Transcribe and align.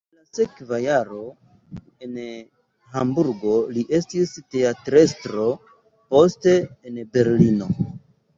En 0.11 0.19
la 0.21 0.27
sekva 0.35 0.77
jaro 0.83 1.19
en 2.07 2.15
Hamburgo 2.95 3.53
li 3.75 3.85
estis 3.99 4.33
teatrestro, 4.55 5.47
poste 6.15 6.57
en 6.71 6.99
Berlino. 7.19 7.71